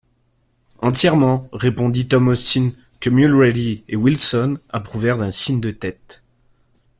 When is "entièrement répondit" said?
0.79-2.07